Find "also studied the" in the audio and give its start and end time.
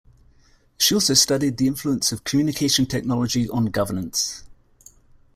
0.95-1.67